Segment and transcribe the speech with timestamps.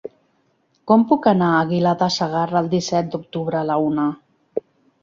[0.91, 4.09] Com puc anar a Aguilar de Segarra el disset d'octubre a la una?